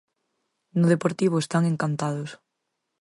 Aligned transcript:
No 0.79 0.85
Deportivo 0.93 1.35
están 1.39 1.63
encantados. 1.71 2.29